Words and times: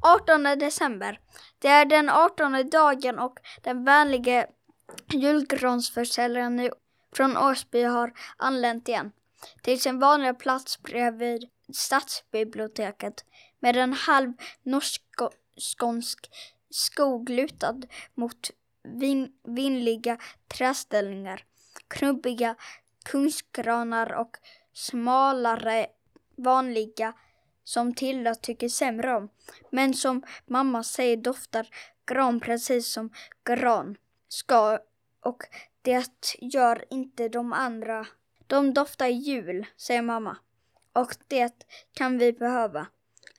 18 0.00 0.58
december. 0.58 1.20
Det 1.58 1.68
är 1.68 1.84
den 1.84 2.08
18 2.08 2.70
dagen 2.70 3.18
och 3.18 3.38
den 3.62 3.84
vänliga 3.84 4.46
julgransförsäljaren 5.12 6.70
från 7.12 7.36
Åsby 7.36 7.82
har 7.82 8.12
anlänt 8.36 8.88
igen 8.88 9.12
till 9.62 9.80
sin 9.80 9.98
vanliga 9.98 10.34
plats 10.34 10.82
bredvid 10.82 11.48
stadsbiblioteket 11.72 13.24
med 13.60 13.76
en 13.76 13.92
halv 13.92 14.32
norsk-skånsk 14.62 16.30
skog 16.70 17.30
lutad 17.30 17.80
mot 18.14 18.50
vin 18.82 19.32
vinliga 19.44 20.18
träställningar 20.48 21.44
knubbiga 21.88 22.54
kungsgranar 23.04 24.12
och 24.12 24.36
smalare 24.72 25.86
vanliga 26.36 27.12
som 27.64 27.94
Tilda 27.94 28.34
tycker 28.34 28.68
sämre 28.68 29.16
om, 29.16 29.28
men 29.70 29.94
som 29.94 30.22
mamma 30.46 30.82
säger 30.82 31.16
doftar 31.16 31.68
gran 32.06 32.40
precis 32.40 32.92
som 32.92 33.10
gran 33.44 33.96
ska 34.28 34.78
och 35.20 35.42
det 35.82 36.36
gör 36.38 36.84
inte 36.90 37.28
de 37.28 37.52
andra. 37.52 38.06
De 38.46 38.74
doftar 38.74 39.06
jul, 39.06 39.66
säger 39.76 40.02
mamma. 40.02 40.36
Och 40.92 41.16
det 41.28 41.66
kan 41.92 42.18
vi 42.18 42.32
behöva. 42.32 42.86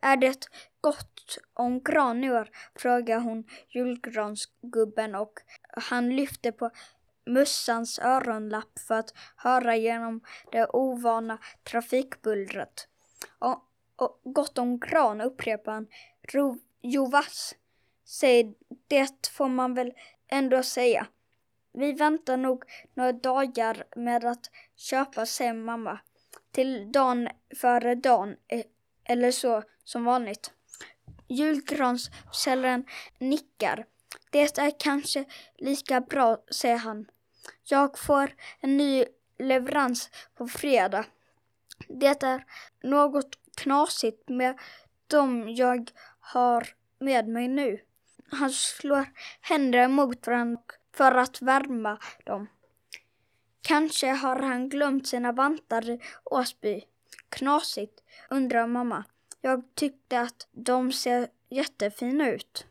Är 0.00 0.16
det 0.16 0.48
gott 0.80 1.38
om 1.54 1.82
gran 1.82 2.24
i 2.24 2.30
år? 2.30 2.50
frågar 2.74 3.20
hon 3.20 3.44
julgransgubben 3.68 5.14
och 5.14 5.32
han 5.68 6.16
lyfter 6.16 6.52
på 6.52 6.70
mössans 7.28 7.98
öronlapp 7.98 8.78
för 8.88 8.94
att 8.94 9.14
höra 9.36 9.76
genom 9.76 10.20
det 10.52 10.66
ovana 10.66 11.38
trafikbullret. 11.64 12.88
Och, 13.38 13.64
och 13.96 14.20
gott 14.24 14.58
om 14.58 14.78
gran 14.78 15.20
upprepar 15.20 15.72
han. 15.72 15.86
Ro, 16.32 16.58
säger 18.04 18.54
det 18.88 19.28
får 19.32 19.48
man 19.48 19.74
väl 19.74 19.92
ändå 20.28 20.62
säga. 20.62 21.06
Vi 21.72 21.92
väntar 21.92 22.36
nog 22.36 22.64
några 22.94 23.12
dagar 23.12 23.84
med 23.96 24.24
att 24.24 24.50
köpa, 24.76 25.26
säger 25.26 25.54
mamma. 25.54 25.98
Till 26.52 26.92
dagen 26.92 27.28
före 27.60 27.94
dagen, 27.94 28.36
eh, 28.48 28.64
eller 29.04 29.30
så, 29.30 29.62
som 29.84 30.04
vanligt. 30.04 30.52
Julgransförsäljaren 31.28 32.84
nickar. 33.18 33.86
Det 34.30 34.58
är 34.58 34.80
kanske 34.80 35.24
lika 35.58 36.00
bra, 36.00 36.38
säger 36.50 36.76
han. 36.76 37.06
Jag 37.64 37.98
får 37.98 38.30
en 38.60 38.76
ny 38.76 39.04
leverans 39.38 40.10
på 40.34 40.48
fredag. 40.48 41.04
Det 41.88 42.22
är 42.22 42.44
något 42.82 43.38
knasigt 43.56 44.28
med 44.28 44.58
dem 45.06 45.48
jag 45.48 45.90
har 46.20 46.68
med 46.98 47.28
mig 47.28 47.48
nu. 47.48 47.80
Han 48.30 48.50
slår 48.50 49.06
händerna 49.40 49.88
mot 49.88 50.26
varandra 50.26 50.62
för 50.94 51.14
att 51.14 51.42
värma 51.42 51.98
dem. 52.24 52.46
Kanske 53.62 54.06
har 54.06 54.36
han 54.36 54.68
glömt 54.68 55.06
sina 55.06 55.32
vantar 55.32 55.90
i 55.90 56.00
Åsby. 56.24 56.84
Knasigt, 57.28 58.02
undrar 58.30 58.66
mamma. 58.66 59.04
Jag 59.40 59.74
tyckte 59.74 60.20
att 60.20 60.48
de 60.52 60.92
ser 60.92 61.28
jättefina 61.48 62.30
ut. 62.30 62.66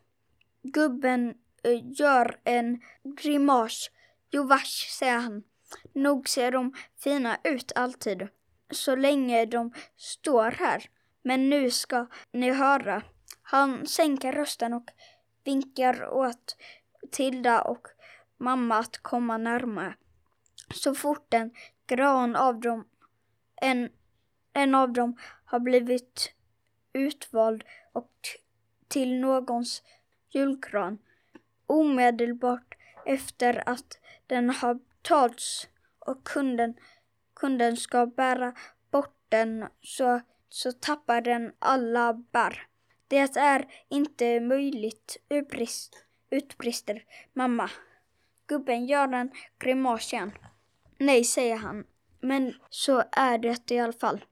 Gubben 0.61 1.33
eh, 1.63 1.99
gör 1.99 2.39
en 2.43 2.81
grimas. 3.03 3.89
Jo 4.31 4.43
vars, 4.43 4.87
säger 4.89 5.17
han. 5.19 5.43
Nog 5.93 6.29
ser 6.29 6.51
de 6.51 6.73
fina 6.97 7.37
ut 7.43 7.71
alltid. 7.75 8.27
Så 8.71 8.95
länge 8.95 9.45
de 9.45 9.73
står 9.97 10.51
här. 10.51 10.89
Men 11.21 11.49
nu 11.49 11.71
ska 11.71 12.07
ni 12.31 12.51
höra. 12.51 13.01
Han 13.41 13.87
sänker 13.87 14.33
rösten 14.33 14.73
och 14.73 14.89
vinkar 15.43 16.09
åt 16.13 16.57
Tilda 17.11 17.61
och 17.61 17.87
mamma 18.37 18.77
att 18.77 18.97
komma 18.97 19.37
närmare. 19.37 19.95
Så 20.73 20.95
fort 20.95 21.33
en 21.33 21.51
gran 21.87 22.35
av 22.35 22.59
dem, 22.59 22.87
en, 23.55 23.89
en 24.53 24.75
av 24.75 24.93
dem 24.93 25.17
har 25.45 25.59
blivit 25.59 26.33
utvald 26.93 27.63
och 27.93 28.11
till 28.87 29.19
någons 29.19 29.83
julgran 30.29 30.99
omedelbart 31.67 32.75
efter 33.05 33.69
att 33.69 33.97
den 34.27 34.49
har 34.49 34.79
tagits 35.01 35.67
och 35.99 36.23
kunden, 36.23 36.75
kunden 37.35 37.77
ska 37.77 38.05
bära 38.05 38.53
bort 38.91 39.15
den 39.29 39.67
så, 39.81 40.21
så 40.49 40.71
tappar 40.71 41.21
den 41.21 41.53
alla 41.59 42.13
bär. 42.13 42.67
Det 43.07 43.37
är 43.37 43.67
inte 43.89 44.39
möjligt, 44.39 45.17
utbrist, 45.29 46.05
utbrister 46.29 47.03
mamma. 47.33 47.69
Gubben 48.47 48.85
gör 48.85 49.13
en 49.13 49.31
grimas 49.57 50.13
igen. 50.13 50.31
Nej, 50.97 51.23
säger 51.23 51.55
han. 51.55 51.85
Men 52.19 52.53
så 52.69 53.03
är 53.11 53.37
det 53.37 53.71
i 53.71 53.79
alla 53.79 53.93
fall. 53.93 54.25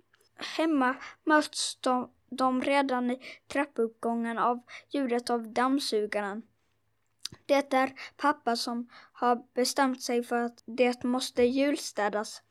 Hemma 0.58 0.96
möts 1.24 1.78
de, 1.82 2.12
de 2.30 2.62
redan 2.62 3.12
i 3.12 3.20
trappuppgången 3.48 4.38
av 4.38 4.62
ljudet 4.90 5.30
av 5.30 5.54
dammsugaren. 5.54 6.42
Det 7.46 7.74
är 7.74 7.94
pappa 8.18 8.56
som 8.56 8.90
har 9.14 9.44
bestämt 9.54 10.02
sig 10.02 10.24
för 10.24 10.42
att 10.42 10.64
det 10.66 11.04
måste 11.04 11.44
julstädas. 11.44 12.42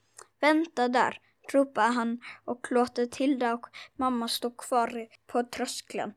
Vänta 0.41 0.89
där, 0.89 1.21
ropar 1.53 1.89
han 1.89 2.21
och 2.45 2.67
låter 2.71 3.07
Tilda 3.07 3.55
och 3.55 3.67
mamma 3.97 4.29
stå 4.29 4.51
kvar 4.51 5.09
på 5.27 5.43
tröskeln. 5.43 6.13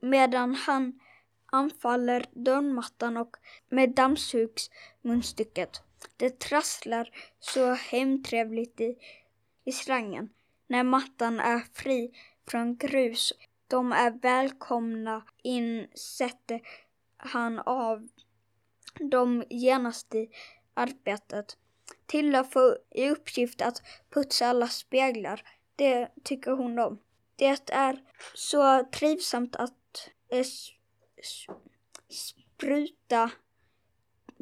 Medan 0.00 0.54
han 0.54 1.00
anfaller 1.46 2.26
dörrmattan 2.32 3.16
och 3.16 3.36
med 3.68 3.94
dammsugsmunstycket. 3.94 5.82
Det 6.16 6.38
trasslar 6.38 7.10
så 7.40 7.72
hemtrevligt 7.72 8.80
i, 8.80 8.96
i 9.64 9.72
slangen. 9.72 10.28
När 10.66 10.82
mattan 10.82 11.40
är 11.40 11.62
fri 11.74 12.10
från 12.48 12.76
grus. 12.76 13.32
De 13.66 13.92
är 13.92 14.10
välkomna 14.10 15.22
in 15.42 15.86
sätter 15.94 16.60
han 17.18 17.58
av 17.58 18.08
dem 19.00 19.44
genast 19.50 20.14
i 20.14 20.28
arbetet. 20.74 21.56
Tilda 22.06 22.44
får 22.44 22.78
i 22.90 23.10
uppgift 23.10 23.62
att 23.62 23.82
putsa 24.10 24.46
alla 24.46 24.68
speglar. 24.68 25.42
Det 25.76 26.08
tycker 26.22 26.50
hon 26.50 26.78
om. 26.78 26.98
Det 27.36 27.70
är 27.72 27.98
så 28.34 28.84
trivsamt 28.92 29.56
att 29.56 30.10
eh, 30.28 30.46
spruta 32.08 33.30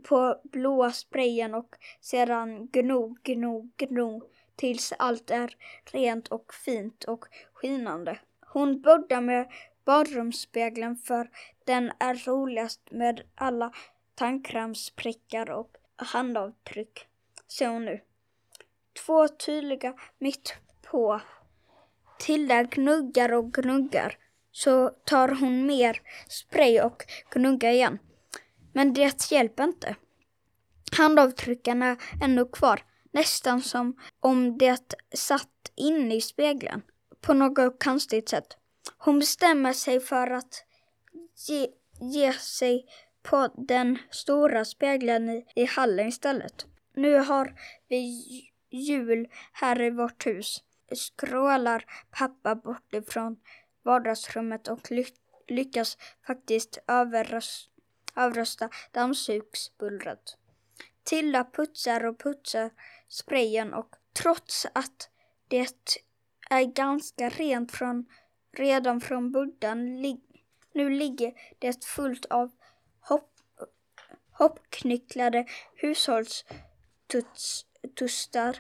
på 0.02 0.40
blåa 0.44 0.92
sprayen 0.92 1.54
och 1.54 1.76
sedan 2.00 2.66
gno, 2.66 3.16
gno, 3.22 3.70
gno 3.76 4.22
tills 4.56 4.92
allt 4.98 5.30
är 5.30 5.56
rent 5.84 6.28
och 6.28 6.54
fint 6.54 7.04
och 7.04 7.24
skinande. 7.52 8.18
Hon 8.40 8.80
börjar 8.80 9.20
med 9.20 9.52
badrumsspegeln 9.86 10.96
för 10.96 11.30
den 11.64 11.92
är 11.98 12.14
roligast 12.14 12.80
med 12.90 13.22
alla 13.34 13.72
tandkrämsprickar 14.14 15.50
och 15.50 15.76
handavtryck, 15.96 17.06
ser 17.48 17.68
hon 17.68 17.84
nu. 17.84 18.00
Två 19.06 19.28
tydliga 19.28 19.94
mitt 20.18 20.54
på. 20.82 21.20
Tilda 22.18 22.62
gnuggar 22.62 23.32
och 23.32 23.52
gnuggar. 23.52 24.18
Så 24.52 24.88
tar 24.88 25.28
hon 25.28 25.66
mer 25.66 26.00
spray 26.28 26.80
och 26.80 27.04
gnuggar 27.30 27.70
igen. 27.70 27.98
Men 28.72 28.94
det 28.94 29.30
hjälper 29.32 29.64
inte. 29.64 29.96
Handavtrycken 30.96 31.82
är 31.82 31.96
ännu 32.22 32.44
kvar. 32.44 32.82
Nästan 33.12 33.62
som 33.62 34.00
om 34.20 34.58
det 34.58 34.94
satt 35.14 35.72
inne 35.74 36.14
i 36.14 36.20
spegeln. 36.20 36.82
På 37.20 37.34
något 37.34 37.84
konstigt 37.84 38.28
sätt. 38.28 38.56
Hon 38.98 39.18
bestämmer 39.18 39.72
sig 39.72 40.00
för 40.00 40.30
att 40.30 40.64
ge, 41.48 41.68
ge 42.00 42.32
sig 42.32 42.86
på 43.22 43.48
den 43.56 43.98
stora 44.10 44.64
spegeln 44.64 45.30
i, 45.30 45.46
i 45.54 45.64
hallen 45.64 46.08
istället. 46.08 46.66
Nu 46.94 47.18
har 47.18 47.54
vi 47.88 48.22
jul 48.70 49.28
här 49.52 49.82
i 49.82 49.90
vårt 49.90 50.26
hus. 50.26 50.62
Skrålar 50.92 51.84
pappa 52.10 52.54
bortifrån 52.54 53.36
vardagsrummet 53.82 54.68
och 54.68 54.90
ly 54.90 55.04
lyckas 55.48 55.98
faktiskt 56.26 56.78
överrösta, 56.88 57.70
överrösta 58.16 58.68
dammsugsbullret. 58.90 60.36
Tilda 61.04 61.44
putsar 61.44 62.04
och 62.04 62.20
putsar 62.20 62.70
sprayen 63.08 63.74
och 63.74 63.88
trots 64.12 64.66
att 64.72 65.10
det 65.48 65.98
är 66.50 66.64
ganska 66.64 67.28
rent 67.28 67.72
från, 67.72 68.06
redan 68.58 69.00
från 69.00 69.32
början 69.32 70.02
lig, 70.02 70.20
Nu 70.72 70.90
ligger 70.90 71.32
det 71.58 71.84
fullt 71.84 72.24
av 72.24 72.50
hopp, 73.00 73.30
hoppknycklade 74.32 75.46
hushållstustar 75.74 78.56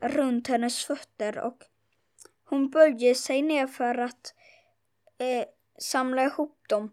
runt 0.00 0.48
hennes 0.48 0.84
fötter 0.84 1.38
och 1.38 1.62
hon 2.44 2.70
böjer 2.70 3.14
sig 3.14 3.42
ner 3.42 3.66
för 3.66 3.98
att 3.98 4.34
eh, 5.18 5.44
samla 5.78 6.24
ihop 6.24 6.68
dem. 6.68 6.92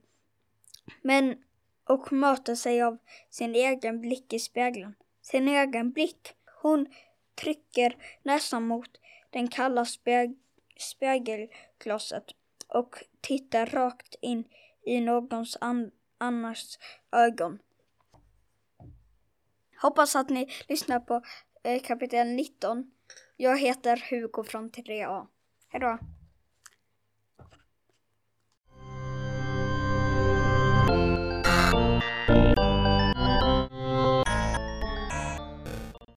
Men 1.01 1.43
och 1.83 2.13
möter 2.13 2.55
sig 2.55 2.81
av 2.81 2.97
sin 3.29 3.55
egen 3.55 4.01
blick 4.01 4.33
i 4.33 4.39
spegeln. 4.39 4.95
Sin 5.21 5.47
egen 5.47 5.91
blick. 5.91 6.33
Hon 6.61 6.87
trycker 7.35 7.97
näsan 8.23 8.67
mot 8.67 8.89
den 9.29 9.47
kalla 9.47 9.85
speg 9.85 10.37
spegelglaset 10.77 12.25
och 12.71 12.95
tittar 13.21 13.65
rakt 13.65 14.15
in 14.21 14.43
i 14.85 15.01
någons 15.01 15.57
an 15.61 15.91
annars 16.17 16.77
ögon. 17.11 17.59
Hoppas 19.81 20.15
att 20.15 20.29
ni 20.29 20.51
lyssnar 20.67 20.99
på 20.99 21.21
eh, 21.63 21.81
kapitel 21.81 22.27
19. 22.27 22.91
Jag 23.37 23.59
heter 23.59 24.07
Hugo 24.09 24.43
från 24.43 24.71
3A. 24.71 25.27
Hejdå! 25.69 25.97